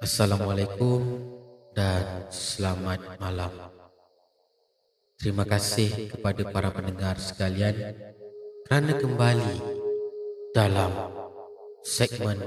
[0.00, 1.28] Assalamualaikum
[1.76, 3.52] dan selamat malam.
[5.20, 7.76] Terima kasih kepada para pendengar sekalian
[8.64, 9.60] kerana kembali
[10.56, 10.88] dalam
[11.84, 12.40] segmen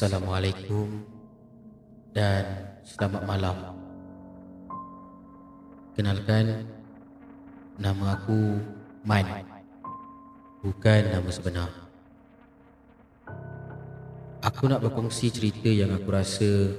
[0.02, 0.98] Assalamualaikum
[2.10, 3.54] dan selamat malam.
[5.94, 6.66] Kenalkan,
[7.78, 8.58] nama aku
[9.06, 9.46] Man.
[10.58, 11.70] Bukan nama sebenar.
[14.42, 16.74] Aku nak berkongsi cerita yang aku rasa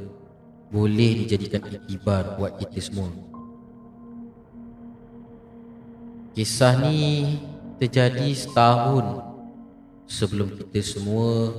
[0.67, 3.07] boleh dijadikan iktibar buat kita semua.
[6.35, 7.39] Kisah ni
[7.79, 9.23] terjadi setahun
[10.11, 11.55] sebelum kita semua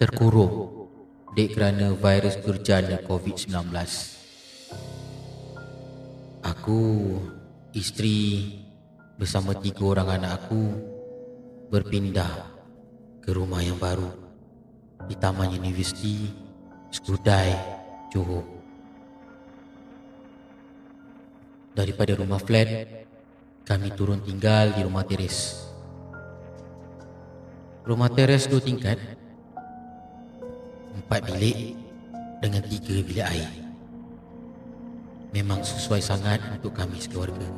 [0.00, 0.77] terkurung
[1.38, 3.70] dek kerana virus durjana COVID-19.
[6.42, 6.82] Aku,
[7.70, 8.58] isteri
[9.14, 10.74] bersama tiga orang anak aku
[11.70, 12.50] berpindah
[13.22, 14.10] ke rumah yang baru
[15.06, 16.26] di Taman Universiti
[16.90, 17.54] Skudai,
[18.10, 18.42] Johor.
[21.70, 22.66] Daripada rumah flat,
[23.62, 25.70] kami turun tinggal di rumah teres.
[27.86, 29.27] Rumah teres dua tingkat
[30.98, 31.78] empat bilik
[32.42, 33.50] dengan tiga bilik air.
[35.30, 37.48] Memang sesuai sangat untuk kami sekeluarga.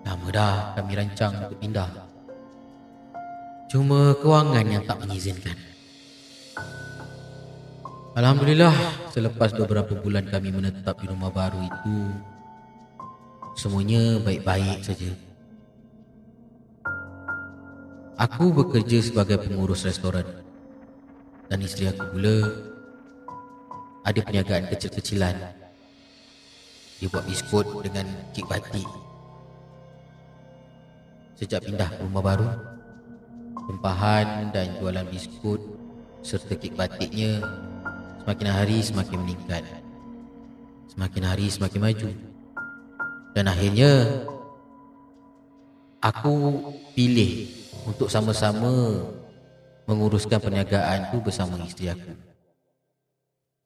[0.00, 1.90] Lama dah kami rancang untuk pindah.
[3.68, 5.54] Cuma kewangan yang tak mengizinkan.
[8.18, 8.74] Alhamdulillah,
[9.14, 11.96] selepas beberapa bulan kami menetap di rumah baru itu,
[13.54, 15.14] semuanya baik-baik saja.
[18.18, 20.39] Aku bekerja sebagai pengurus restoran
[21.50, 22.36] dan isteri aku pula
[24.06, 25.34] ada perniagaan kecil-kecilan.
[27.02, 28.86] Dia buat biskut dengan kek batik.
[31.34, 32.48] Sejak pindah ke rumah baru,
[33.66, 35.58] tempahan dan jualan biskut
[36.22, 37.42] serta kek batiknya
[38.22, 39.64] semakin hari semakin meningkat.
[40.94, 42.08] Semakin hari semakin maju.
[43.34, 43.90] Dan akhirnya
[45.98, 46.34] aku
[46.94, 47.50] pilih
[47.90, 49.02] untuk sama-sama
[49.90, 52.14] menguruskan perniagaan tu bersama isteri aku.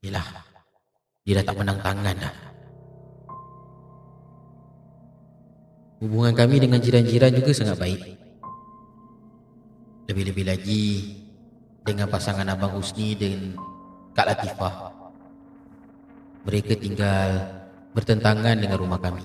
[0.09, 0.25] Yalah,
[1.29, 2.35] dia dah tak menang tangan dah.
[6.01, 8.01] Hubungan kami dengan jiran-jiran juga sangat baik.
[10.09, 10.85] Lebih-lebih lagi
[11.85, 13.57] dengan pasangan Abang Husni dan
[14.17, 14.93] Kak Latifah.
[16.45, 17.29] Mereka tinggal
[17.97, 19.25] bertentangan dengan rumah kami.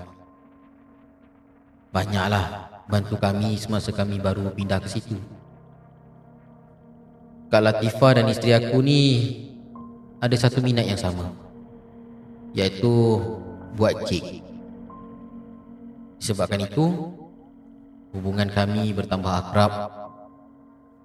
[1.91, 5.19] Banyaklah bantu kami semasa kami baru pindah ke situ.
[7.49, 9.01] Kak Latifah dan isteri aku ni
[10.21, 11.33] ada satu minat yang sama
[12.53, 13.17] iaitu
[13.73, 14.45] buat cake.
[16.21, 17.09] Sebabkan itu
[18.13, 19.73] hubungan kami bertambah akrab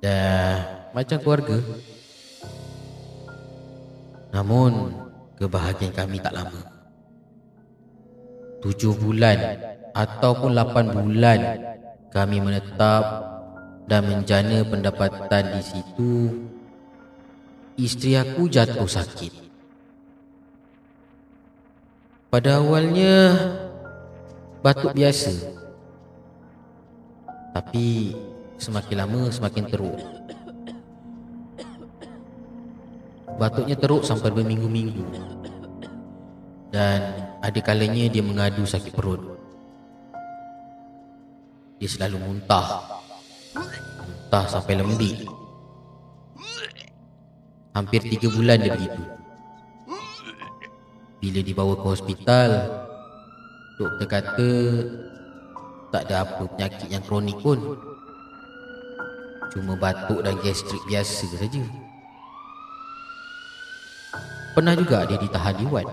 [0.04, 1.58] dan macam keluarga.
[4.36, 4.92] Namun
[5.40, 6.60] kebahagiaan kami tak lama.
[8.60, 9.64] Tujuh bulan
[9.96, 11.40] ataupun lapan bulan
[12.12, 13.33] kami menetap
[13.84, 16.12] dan menjana pendapatan di situ
[17.76, 19.32] isteri aku jatuh sakit.
[22.30, 23.34] Pada awalnya
[24.64, 25.54] batuk biasa.
[27.54, 28.10] Tapi
[28.58, 29.98] semakin lama semakin teruk.
[33.38, 35.06] Batuknya teruk sampai berminggu-minggu
[36.74, 39.22] dan ada kalanya dia mengadu sakit perut.
[41.78, 43.02] Dia selalu muntah
[43.54, 45.30] Muntah sampai lembik.
[47.74, 49.02] Hampir tiga bulan dia begitu.
[51.22, 52.50] Bila dibawa ke hospital
[53.80, 54.50] Doktor kata
[55.88, 57.78] Tak ada apa penyakit yang kronik pun.
[59.54, 61.62] Cuma batuk dan gastrik biasa saja.
[64.54, 65.86] Pernah juga dia ditahan di wad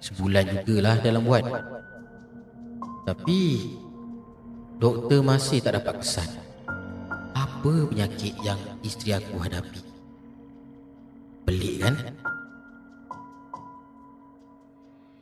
[0.00, 1.44] Sebulan jugalah dalam wad
[3.04, 3.40] Tapi
[4.80, 6.40] doktor masih tak dapat kesan
[7.36, 9.84] apa penyakit yang isteri aku hadapi.
[11.44, 11.94] Pelik kan?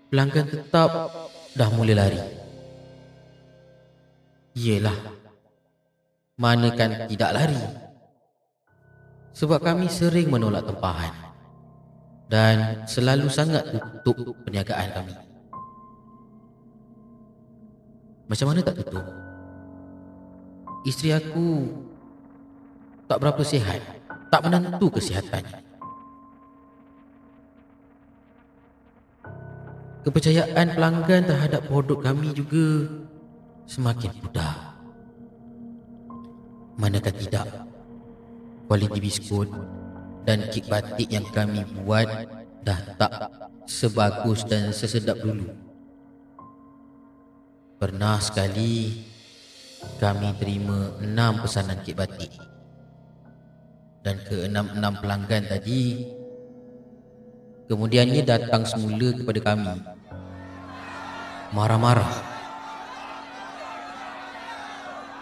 [0.09, 0.91] Pelanggan tetap
[1.59, 2.23] dah mula lari.
[4.55, 4.95] Yelah.
[6.39, 7.59] Mana kan tidak lari?
[9.35, 11.11] Sebab kami sering menolak tempahan
[12.31, 13.67] dan selalu sangat
[14.07, 15.15] tutup perniagaan kami.
[18.31, 19.28] Macam mana tak tutup?
[20.87, 21.49] Isteri aku
[23.09, 23.81] tak berapa sihat,
[24.29, 25.65] tak menentu kesihatannya.
[30.07, 32.87] Kepercayaan pelanggan terhadap produk kami juga
[33.69, 34.79] semakin pudar.
[36.79, 37.49] Manakah tidak,
[38.71, 39.51] kualiti biskut
[40.23, 42.07] dan kek batik yang kami buat
[42.63, 43.13] dah tak
[43.67, 45.51] sebagus dan sesedap dulu.
[47.77, 49.05] Pernah sekali
[49.99, 52.31] kami terima enam pesanan kek batik.
[54.07, 56.07] Dan ke enam-enam pelanggan tadi
[57.67, 59.75] kemudiannya datang semula kepada kami.
[61.51, 62.15] Marah-marah.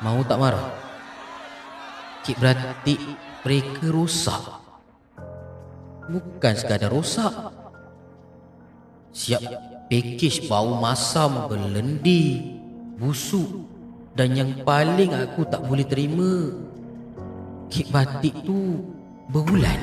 [0.04, 0.68] Mau tak marah?
[2.22, 2.94] Kik berarti
[3.42, 4.44] mereka rosak.
[6.06, 7.32] Bukan sekadar rosak.
[9.16, 9.40] Siap
[9.88, 12.52] package bau masam berlendi
[13.00, 13.75] busuk
[14.16, 16.48] dan yang paling aku tak boleh terima
[17.68, 18.80] kek batik tu
[19.28, 19.76] berulan.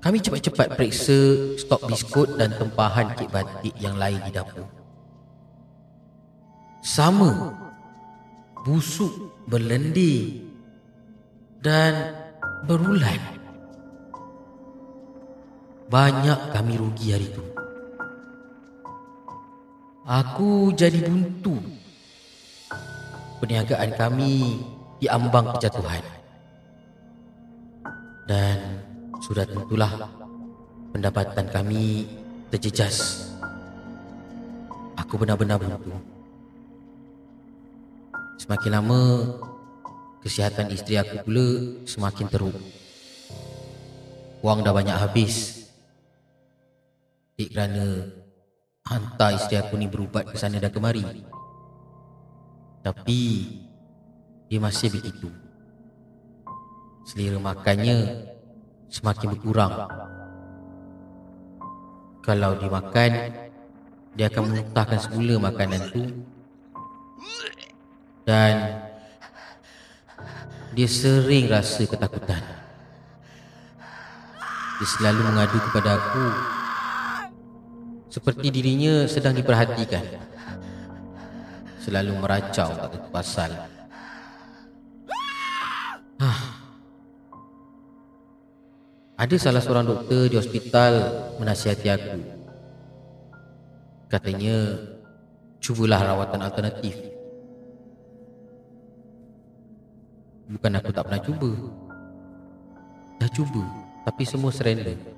[0.00, 4.64] Kami cepat-cepat periksa stok biskut dan tempahan kek batik yang lain di dapur.
[6.80, 7.52] Sama.
[8.66, 10.42] Busuk, berlendir
[11.62, 12.18] dan
[12.66, 13.22] berulan.
[15.86, 17.55] Banyak kami rugi hari itu.
[20.06, 21.58] Aku jadi buntu
[23.42, 24.62] perniagaan kami
[25.02, 25.98] diambang kejatuhan.
[28.30, 28.86] Dan
[29.18, 29.90] sudah tentulah
[30.94, 32.06] pendapatan kami
[32.54, 33.26] terjejas.
[34.94, 35.90] Aku benar-benar buntu.
[38.38, 39.02] Semakin lama,
[40.22, 41.48] kesihatan isteri aku pula
[41.82, 42.54] semakin teruk.
[44.38, 45.66] Wang dah banyak habis.
[47.34, 48.06] Dik kerana
[48.86, 51.02] hantar isteri aku ni berubat ke sana dan kemari.
[52.86, 53.20] Tapi
[54.46, 55.26] dia masih begitu.
[57.06, 58.26] Selera makannya
[58.90, 59.74] semakin berkurang.
[62.22, 63.10] Kalau dimakan,
[64.18, 66.02] dia akan memuntahkan semula makanan itu
[68.26, 68.82] dan
[70.74, 72.42] dia sering rasa ketakutan.
[74.76, 76.26] Dia selalu mengadu kepada aku
[78.16, 80.00] seperti dirinya sedang diperhatikan
[81.84, 83.52] selalu meracau tak tentu pasal.
[86.16, 86.40] Hah.
[89.20, 90.92] Ada salah seorang doktor di hospital
[91.36, 92.20] menasihati aku.
[94.08, 94.80] Katanya,
[95.60, 96.96] cubalah rawatan alternatif.
[100.56, 101.50] Bukan aku tak pernah cuba.
[103.20, 103.64] Dah cuba,
[104.08, 105.15] tapi semua surrender.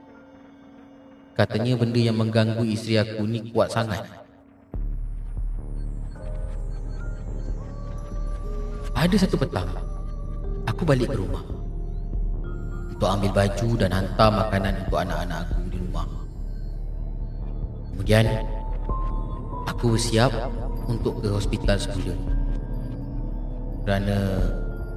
[1.38, 4.02] Katanya benda yang mengganggu isteri aku ni kuat sangat.
[8.98, 9.70] Ada satu petang
[10.66, 11.46] Aku balik ke rumah.
[12.90, 16.06] Untuk ambil baju dan hantar makanan untuk anak-anak aku di rumah.
[17.94, 18.26] Kemudian
[19.70, 20.34] Aku bersiap
[20.90, 22.18] untuk ke hospital semula
[23.86, 24.18] Kerana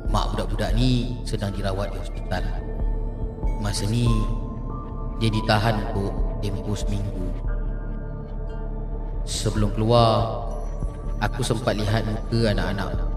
[0.10, 2.42] Mak budak-budak ni sedang dirawat di hospital.
[3.62, 4.10] Masa ni
[5.22, 7.30] Dia ditahan untuk tempoh seminggu
[9.24, 10.50] Sebelum keluar
[11.22, 13.12] Aku sempat lihat muka anak-anak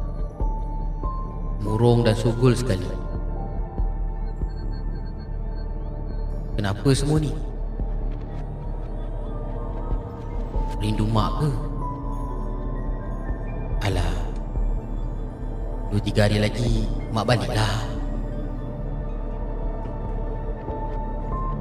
[1.65, 2.85] murung dan sugul sekali.
[6.55, 7.33] Kenapa semua ni?
[10.79, 11.51] Rindu mak ke?
[13.89, 14.17] Alah.
[15.89, 17.89] Dua tiga hari lagi mak baliklah.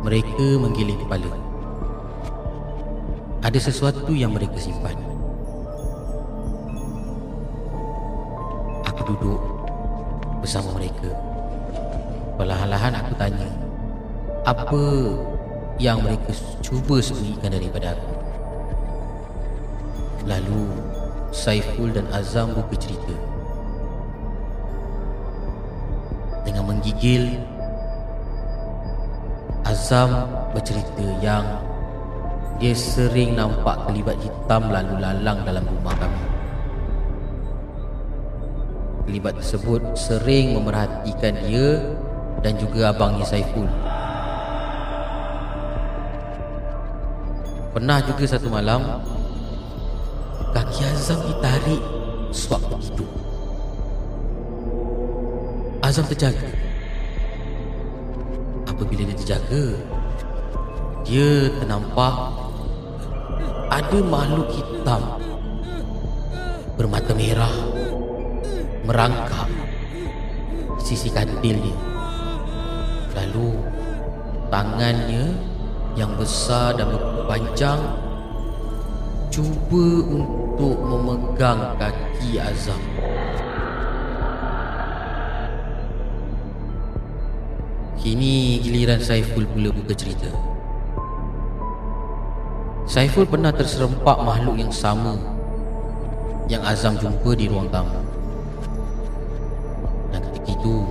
[0.04, 1.43] Mereka menggiling kepala.
[3.44, 4.96] Ada sesuatu yang mereka simpan.
[8.88, 9.42] Aku duduk
[10.40, 11.12] bersama mereka.
[12.40, 13.52] Perlahan-lahan aku tanya,
[14.48, 14.84] apa
[15.76, 16.32] yang mereka
[16.64, 18.12] cuba sembunyikan daripada aku?
[20.24, 20.64] Lalu
[21.36, 23.12] Saiful dan Azam buka cerita.
[26.48, 27.44] Dengan menggigil,
[29.68, 31.44] Azam bercerita yang
[32.62, 36.22] Dia sering nampak kelibat hitam lalu lalang dalam rumah kami.
[39.04, 41.82] Kelibat tersebut sering memerhatikan dia
[42.44, 43.68] dan juga abangnya Saiful.
[47.74, 49.02] Pernah juga satu malam
[50.54, 51.82] Kaki Azam ditarik
[52.30, 53.10] sewaktu tidur
[55.82, 56.48] Azam terjaga.
[58.70, 59.66] Apabila dia terjaga
[61.02, 62.43] Dia ternampak
[63.74, 65.02] Ada makhluk hitam
[66.78, 67.50] Bermata merah
[68.86, 69.50] Merangkap
[70.78, 71.80] Sisi katil dia
[73.18, 73.58] Lalu
[74.54, 75.34] Tangannya
[75.98, 76.94] Yang besar dan
[77.26, 77.82] panjang
[79.34, 82.78] Cuba untuk memegang kaki Azam.
[87.98, 90.53] Kini giliran Saiful pula buka cerita
[92.94, 95.18] Saiful pernah terserempak makhluk yang sama
[96.46, 97.98] Yang Azam jumpa di ruang tamu
[100.14, 100.86] Dan ketika itu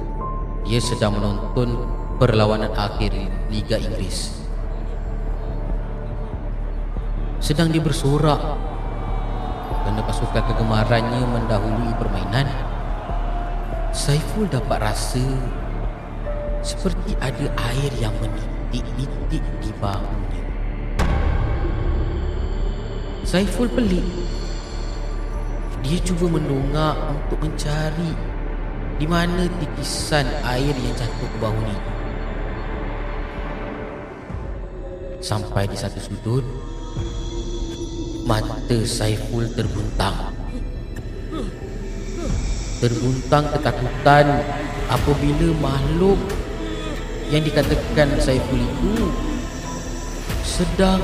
[0.67, 1.79] Dia sedang menonton
[2.19, 3.15] perlawanan akhir
[3.55, 4.35] Liga Inggeris
[7.39, 8.59] Sedang dia bersorak
[9.87, 12.51] Kerana pasukan kegemarannya mendahului permainan
[13.95, 15.23] Saiful dapat rasa
[16.67, 20.42] seperti ada air yang menitik-nitik di bahunya.
[23.23, 24.03] Saiful pelik.
[25.83, 28.13] Dia cuba mendongak untuk mencari
[28.99, 31.79] di mana titisan air yang jatuh ke bahunya.
[35.23, 36.43] Sampai di satu sudut,
[38.27, 40.35] mata Saiful terbuntang.
[42.83, 44.27] Terbuntang ketakutan
[44.91, 46.19] apabila makhluk
[47.31, 49.15] yang dikatakan Saiful itu
[50.43, 51.01] sedang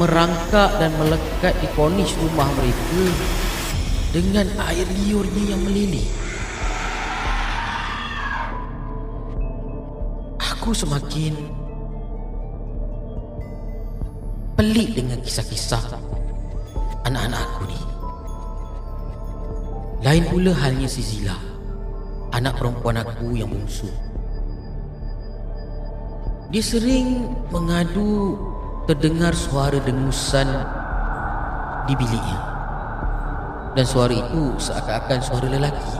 [0.00, 3.04] merangkak dan melekat di kornish rumah mereka
[4.12, 6.08] dengan air liurnya yang meleleh.
[10.40, 11.34] Aku semakin
[14.54, 15.98] pelik dengan kisah-kisah
[17.08, 17.80] anak-anak aku ni.
[20.02, 21.34] Lain pula halnya si Zila,
[22.34, 23.90] anak perempuan aku yang bungsu.
[26.52, 28.36] Dia sering mengadu
[28.86, 30.48] terdengar suara dengusan
[31.86, 32.40] di biliknya.
[33.72, 35.92] Dan suara itu seakan-akan suara lelaki.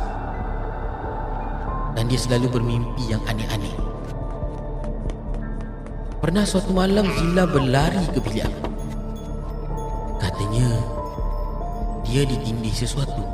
[1.97, 3.73] Dan dia selalu bermimpi yang aneh-aneh.
[6.21, 8.69] Pernah suatu malam Zila berlari ke bilik aku.
[10.21, 10.69] Katanya
[12.07, 13.25] dia ditindih sesuatu.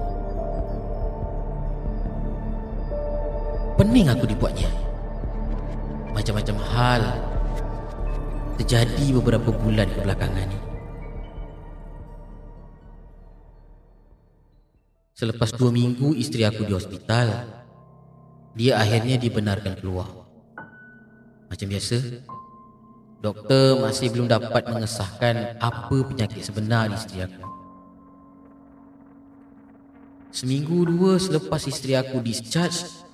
[3.79, 4.67] Pening aku dibuatnya
[6.11, 7.03] macam-macam hal
[8.59, 10.59] terjadi beberapa bulan kebelakangan ini.
[15.15, 17.47] Selepas dua minggu isteri aku di hospital,
[18.55, 20.11] dia akhirnya dibenarkan keluar.
[21.51, 22.23] Macam biasa,
[23.23, 27.47] doktor masih belum dapat mengesahkan apa penyakit sebenar isteri aku.
[30.35, 33.07] Seminggu dua selepas isteri aku discharge,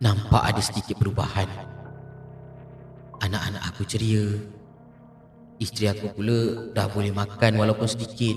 [0.00, 1.79] Nampak ada sedikit perubahan
[3.20, 4.24] Anak-anak aku ceria.
[5.60, 8.36] Isteri aku pula dah boleh makan walaupun sedikit.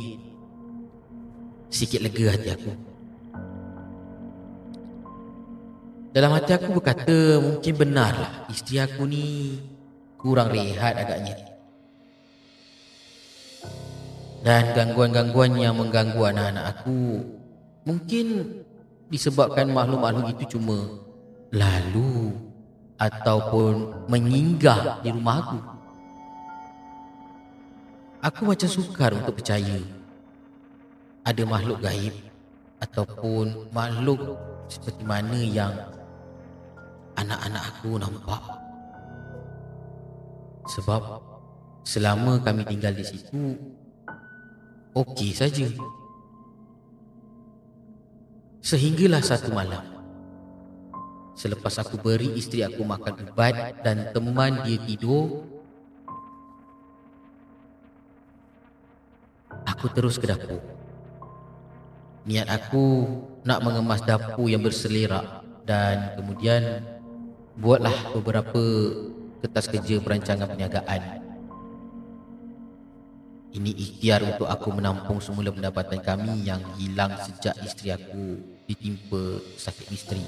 [1.71, 2.71] Sikit lega hati aku.
[6.13, 9.57] Dalam hati aku berkata mungkin benarlah Isteri aku ni
[10.19, 11.33] kurang rehat agaknya.
[14.43, 17.23] Dan gangguan-gangguan yang mengganggu anak-anak aku
[17.83, 18.47] Mungkin
[19.11, 21.03] disebabkan makhluk-makhluk itu cuma
[21.51, 22.31] lalu
[23.03, 25.59] ataupun menyinggah di rumah aku.
[28.23, 29.83] Aku macam sukar untuk percaya
[31.27, 32.15] ada makhluk gaib
[32.79, 34.39] ataupun makhluk
[34.71, 35.75] seperti mana yang
[37.19, 38.43] anak-anak aku nampak.
[40.71, 41.01] Sebab
[41.83, 43.59] selama kami tinggal di situ
[44.95, 45.67] okey saja.
[48.63, 49.92] Sehinggalah satu malam
[51.33, 55.49] Selepas aku beri isteri aku makan ubat dan teman dia tidur
[59.65, 60.61] Aku terus ke dapur.
[62.29, 63.09] Niat aku
[63.43, 66.85] nak mengemas dapur yang berselerak Dan kemudian
[67.53, 68.61] Buatlah beberapa
[69.45, 71.21] kertas kerja perancangan perniagaan.
[73.53, 79.91] Ini ikhtiar untuk aku menampung semula pendapatan kami Yang hilang sejak isteri aku ditimpa sakit
[79.93, 80.25] misteri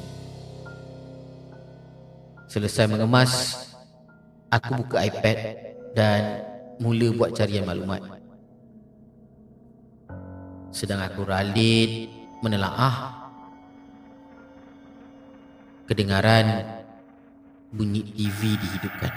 [2.46, 3.32] Selesai mengemas
[4.54, 5.38] Aku buka iPad
[5.96, 6.22] Dan
[6.80, 8.04] mula buat carian maklumat.
[10.76, 12.12] Sedang aku ralin
[12.44, 13.32] menelaah
[15.88, 16.68] kedengaran
[17.72, 19.14] bunyi TV dihidupkan.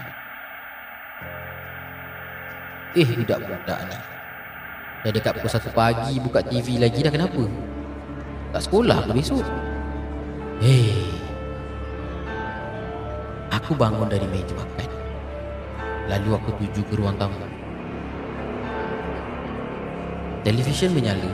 [2.94, 3.98] Eh, budak-budak ni.
[4.98, 7.42] Dah dekat pukul 1 pagi buka TV lagi dah kenapa?
[8.54, 9.46] Tak sekolah ke besok?
[10.62, 11.17] Hei.
[13.58, 14.86] Aku bangun dari meja makan.
[16.06, 17.42] Lalu aku tuju ke ruang tamu.
[20.46, 21.32] Televisyen menyala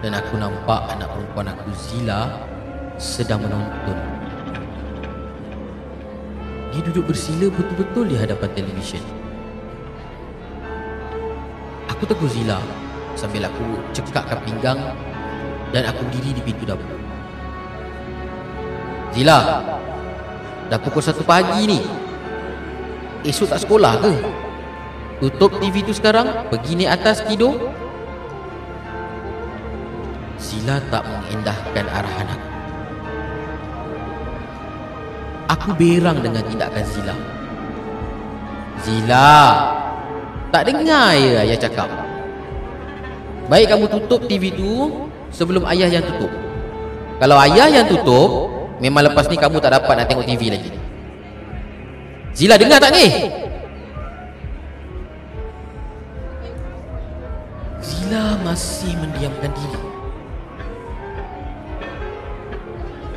[0.00, 2.40] dan aku nampak anak perempuan aku Zila
[2.96, 3.98] sedang menonton.
[6.72, 9.04] Dia duduk bersila betul-betul di hadapan televisyen.
[11.92, 12.58] Aku tegur Zila
[13.12, 14.80] sambil aku cekakkan pinggang
[15.76, 16.96] dan aku berdiri di pintu dapur.
[19.12, 19.64] Zila,
[20.66, 21.80] dah pukul satu pagi ni.
[23.26, 24.12] Esok tak sekolah ke?
[25.16, 27.72] Tutup TV tu sekarang, pergi naik atas tidur.
[30.36, 32.48] Zila tak mengendahkan arahan aku.
[35.46, 37.16] Aku berang dengan tindakan Zila.
[38.84, 39.38] Zila,
[40.52, 41.88] tak dengar ya ayah cakap.
[43.46, 46.30] Baik kamu tutup TV tu sebelum ayah yang tutup.
[47.16, 50.70] Kalau ayah yang tutup, Memang lepas ni kamu tak dapat nak tengok TV lagi.
[52.36, 53.32] Zila dengar tak ni?
[57.80, 59.80] Zila masih mendiamkan diri.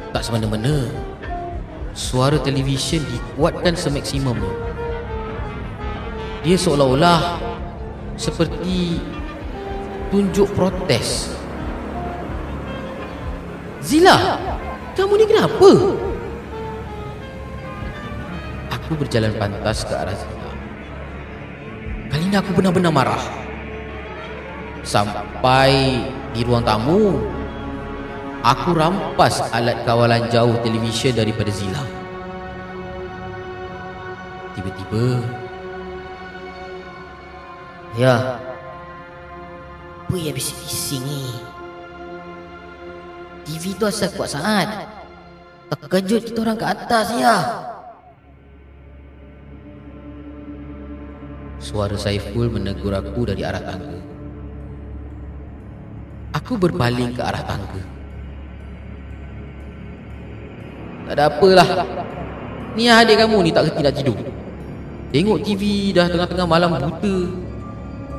[0.09, 0.89] Tak semena-mena
[1.93, 4.49] Suara televisyen dikuatkan semaksimumnya
[6.41, 7.37] Dia seolah-olah
[8.17, 8.97] Seperti
[10.09, 11.29] Tunjuk protes.
[13.85, 14.41] Zila
[14.99, 15.71] kamu ni kenapa?
[18.75, 20.51] Aku berjalan pantas ke arah Zina.
[22.11, 23.23] Kali ini aku benar-benar marah.
[24.83, 26.03] Sampai
[26.35, 27.15] di ruang tamu,
[28.43, 31.83] aku rampas alat kawalan jauh televisyen daripada Zila.
[34.59, 35.23] Tiba-tiba,
[37.97, 38.37] Ya,
[40.05, 41.25] apa yang bising-bising ni?
[43.49, 44.69] TV tu asal kuat sangat.
[45.73, 47.37] Terkejut kita orang ke atas ya.
[51.57, 53.97] Suara Saiful menegur aku dari arah tangga.
[56.37, 57.81] Aku berpaling ke arah tangga.
[61.09, 61.67] Tak ada apalah.
[62.77, 64.17] Ni adik kamu ni tak kerti nak tidur.
[65.09, 67.17] Tengok TV dah tengah-tengah malam buta.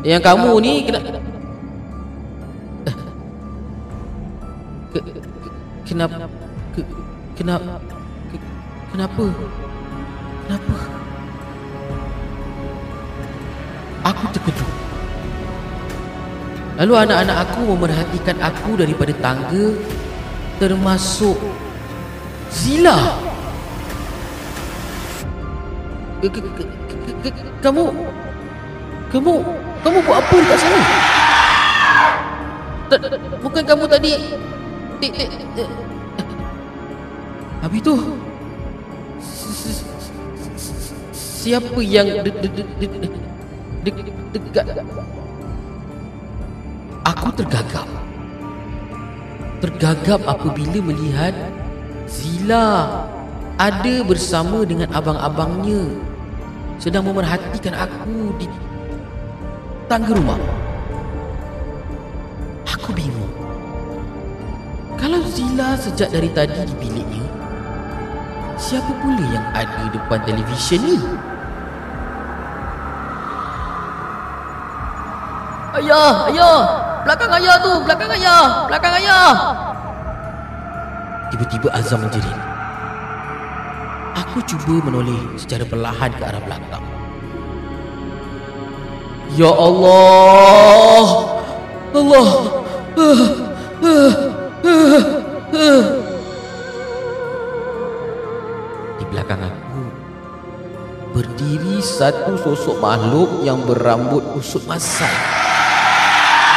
[0.03, 1.30] Yang kamu ni kena
[5.91, 6.23] Kenapa
[6.71, 6.87] ke,
[7.35, 7.83] kenapa
[8.31, 8.39] ke,
[8.95, 9.27] kenapa?
[10.47, 10.77] Kenapa?
[14.07, 14.71] Aku terkejut.
[16.79, 19.75] Lalu anak-anak aku memerhatikan aku daripada tangga
[20.63, 21.35] termasuk
[22.55, 23.19] Zila.
[27.67, 27.91] Kamu
[29.11, 29.33] kamu
[29.83, 30.81] kamu buat apa dekat sana?
[33.43, 34.39] Bukan kamu tadi
[37.65, 37.97] Habis tu?
[41.13, 42.21] Siapa yang
[43.81, 44.77] Dekat
[47.09, 47.89] Aku tergagap.
[49.65, 51.33] Tergagap apabila melihat
[52.05, 53.05] Zila
[53.57, 55.85] Ada bersama dengan abang-abangnya
[56.77, 58.49] Sedang memerhatikan aku Di
[59.91, 60.39] Tangga rumah.
[62.63, 63.20] Aku bingung
[65.01, 67.25] kalau Zila sejak dari tadi di biliknya
[68.61, 71.01] Siapa pula yang ada depan televisyen ni?
[75.81, 76.59] Ayah, ayah!
[77.09, 79.33] Belakang ayah tu, belakang ayah Belakang ayah!
[81.33, 82.39] Tiba-tiba Azam menjerit.
[84.19, 86.85] Aku cuba menoleh secara perlahan ke arah belakang.
[89.39, 91.07] Ya Allah!
[91.97, 92.29] Allah!
[92.99, 93.23] Uh,
[93.87, 94.30] uh.
[102.01, 105.13] Satu sosok makhluk yang berambut usut masai.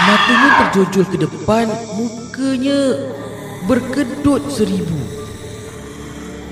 [0.07, 1.67] Matanya terjojol ke depan,
[1.99, 3.11] mukanya
[3.67, 4.95] berkedut seribu.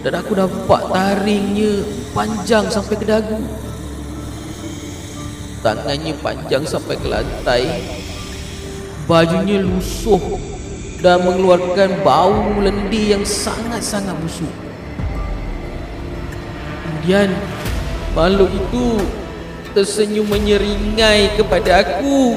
[0.03, 3.39] Dan aku nampak taringnya panjang sampai ke dagu.
[5.63, 7.63] Tangannya panjang sampai ke lantai.
[9.07, 10.19] Bajunya lusuh
[10.99, 14.51] dan mengeluarkan bau lendir yang sangat-sangat busuk.
[16.83, 17.31] Kemudian
[18.11, 18.99] makhluk itu
[19.71, 22.35] tersenyum menyeringai kepada aku.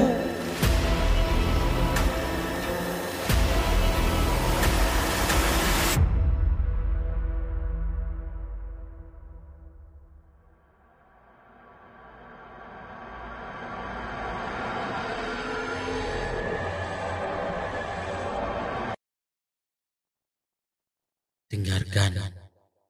[21.51, 22.35] Dengarkan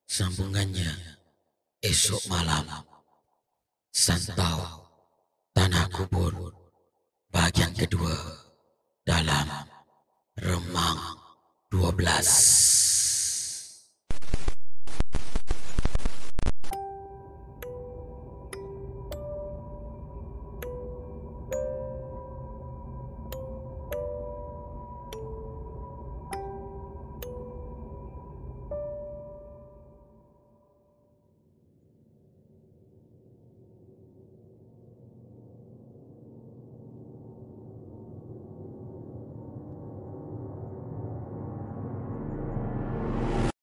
[0.10, 1.15] sambungannya
[1.86, 2.66] esok malam.
[3.94, 4.90] Santau
[5.56, 6.52] Tanah Kubur
[7.32, 8.12] bagian kedua
[9.06, 9.48] dalam
[10.36, 11.00] Remang
[11.72, 12.85] 12.